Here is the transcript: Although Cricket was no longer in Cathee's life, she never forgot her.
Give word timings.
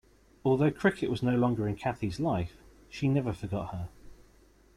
Although 0.43 0.71
Cricket 0.71 1.11
was 1.11 1.21
no 1.21 1.35
longer 1.37 1.67
in 1.67 1.75
Cathee's 1.75 2.19
life, 2.19 2.53
she 2.89 3.07
never 3.07 3.31
forgot 3.33 3.69
her. 3.69 3.89